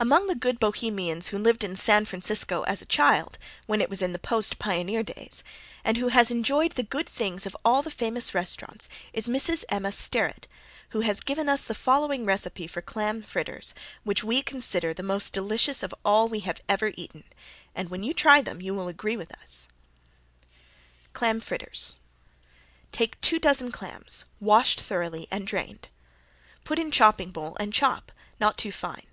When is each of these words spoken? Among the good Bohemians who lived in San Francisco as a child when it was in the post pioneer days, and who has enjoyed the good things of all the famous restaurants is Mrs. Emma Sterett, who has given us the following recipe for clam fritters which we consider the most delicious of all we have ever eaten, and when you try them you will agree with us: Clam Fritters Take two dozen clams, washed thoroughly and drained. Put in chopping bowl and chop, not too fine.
Among 0.00 0.28
the 0.28 0.34
good 0.34 0.58
Bohemians 0.58 1.26
who 1.28 1.36
lived 1.36 1.62
in 1.62 1.76
San 1.76 2.06
Francisco 2.06 2.62
as 2.62 2.80
a 2.80 2.86
child 2.86 3.36
when 3.66 3.82
it 3.82 3.90
was 3.90 4.00
in 4.00 4.14
the 4.14 4.18
post 4.18 4.58
pioneer 4.58 5.02
days, 5.02 5.44
and 5.84 5.98
who 5.98 6.08
has 6.08 6.30
enjoyed 6.30 6.72
the 6.72 6.82
good 6.82 7.06
things 7.06 7.44
of 7.44 7.54
all 7.62 7.82
the 7.82 7.90
famous 7.90 8.32
restaurants 8.34 8.88
is 9.12 9.26
Mrs. 9.28 9.64
Emma 9.68 9.92
Sterett, 9.92 10.48
who 10.92 11.00
has 11.00 11.20
given 11.20 11.50
us 11.50 11.66
the 11.66 11.74
following 11.74 12.24
recipe 12.24 12.66
for 12.66 12.80
clam 12.80 13.22
fritters 13.22 13.74
which 14.04 14.24
we 14.24 14.40
consider 14.40 14.94
the 14.94 15.02
most 15.02 15.34
delicious 15.34 15.82
of 15.82 15.94
all 16.02 16.28
we 16.28 16.40
have 16.40 16.62
ever 16.66 16.90
eaten, 16.96 17.24
and 17.74 17.90
when 17.90 18.02
you 18.02 18.14
try 18.14 18.40
them 18.40 18.62
you 18.62 18.72
will 18.72 18.88
agree 18.88 19.18
with 19.18 19.38
us: 19.42 19.68
Clam 21.12 21.40
Fritters 21.42 21.96
Take 22.90 23.20
two 23.20 23.38
dozen 23.38 23.70
clams, 23.70 24.24
washed 24.40 24.80
thoroughly 24.80 25.26
and 25.30 25.46
drained. 25.46 25.88
Put 26.64 26.78
in 26.78 26.90
chopping 26.90 27.28
bowl 27.28 27.54
and 27.60 27.74
chop, 27.74 28.12
not 28.40 28.56
too 28.56 28.72
fine. 28.72 29.04